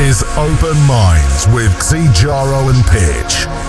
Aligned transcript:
Is 0.00 0.24
Open 0.36 0.76
Minds 0.88 1.46
with 1.48 1.70
Xijaro 1.74 2.68
and 2.68 2.84
Pitch. 2.86 3.63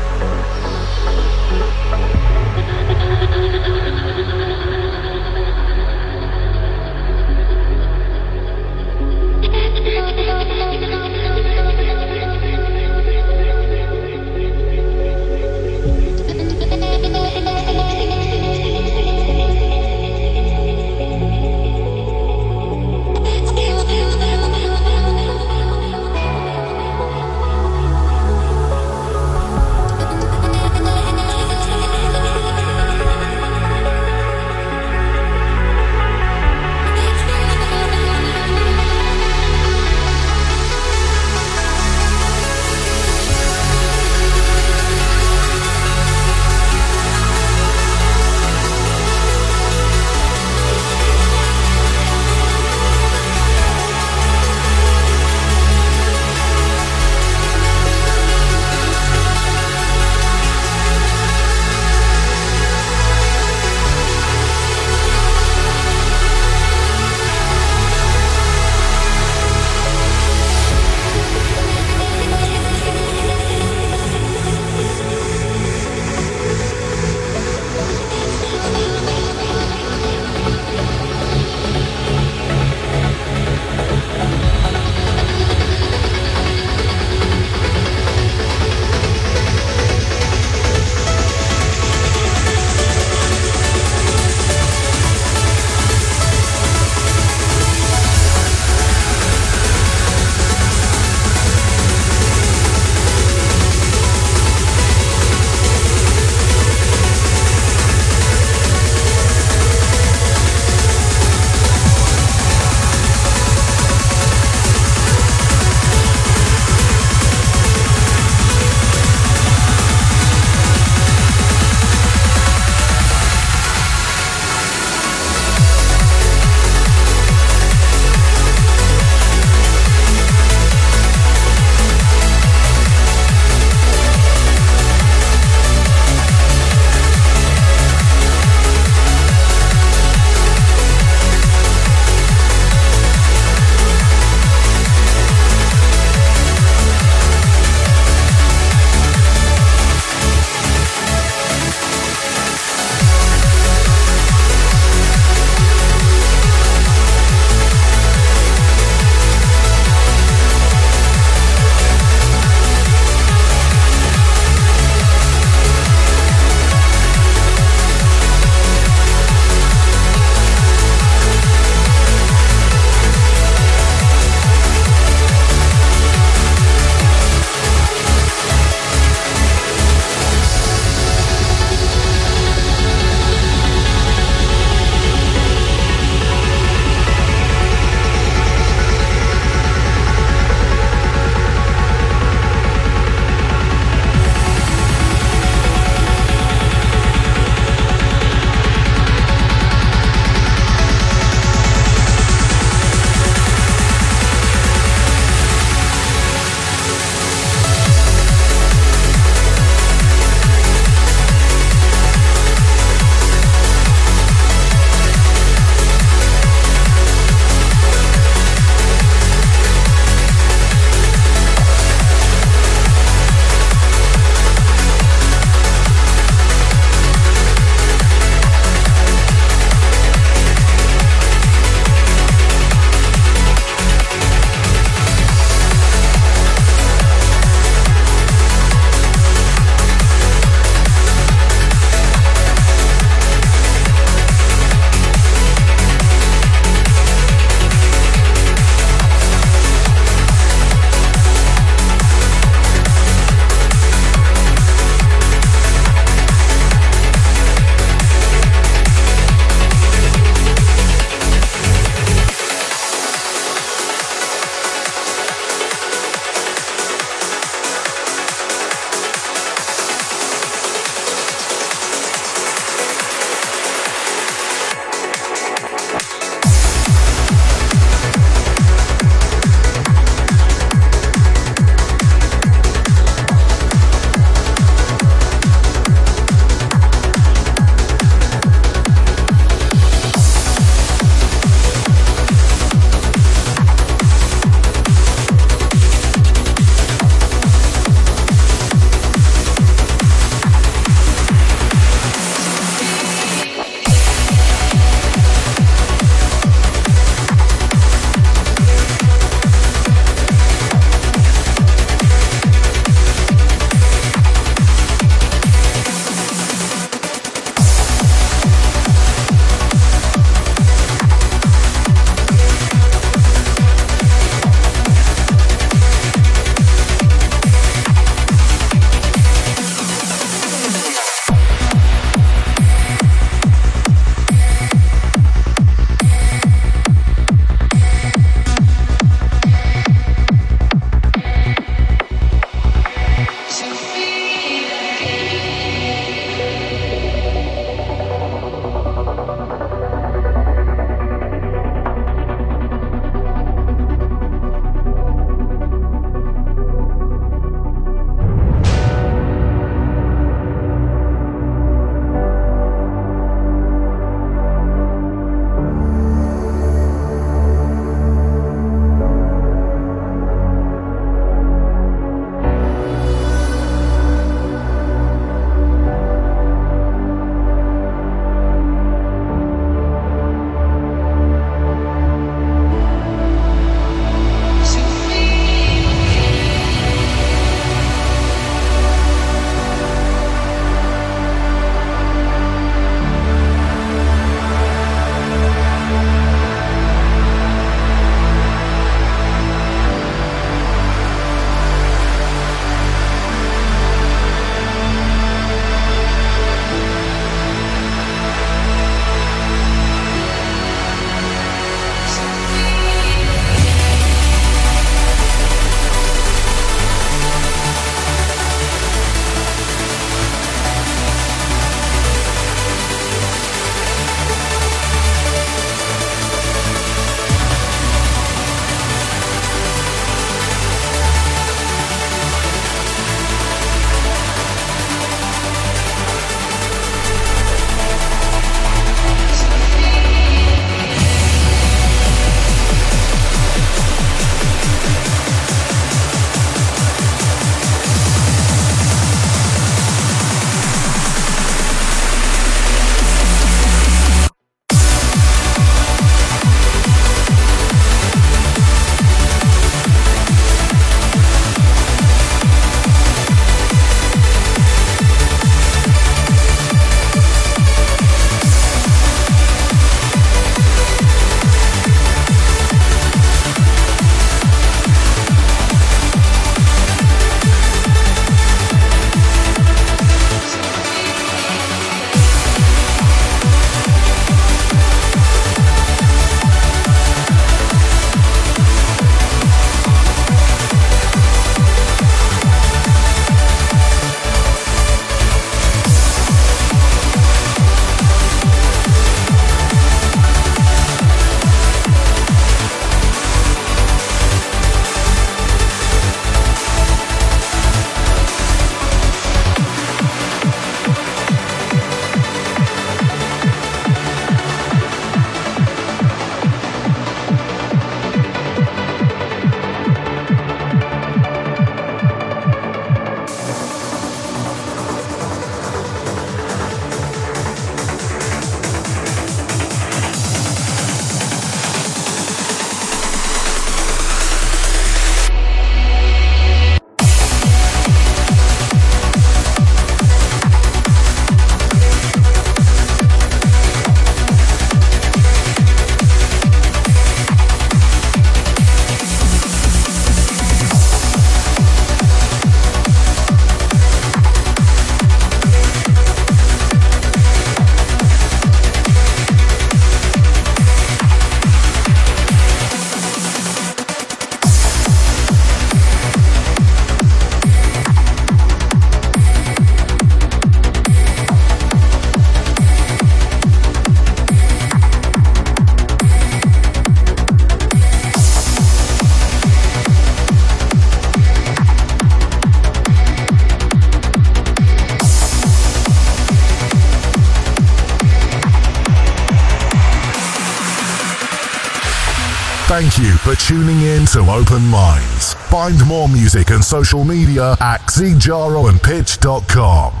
tuning 593.47 593.81
in 593.81 594.05
to 594.05 594.19
Open 594.29 594.61
Minds. 594.67 595.33
Find 595.49 595.83
more 595.87 596.07
music 596.07 596.51
and 596.51 596.63
social 596.63 597.03
media 597.03 597.57
at 597.59 597.81
xijaroandpitch.com. 597.81 600.00